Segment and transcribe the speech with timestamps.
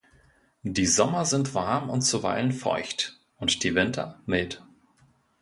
[0.63, 4.65] Die Sommer sind warm und zuweilen feucht und die Winter mild.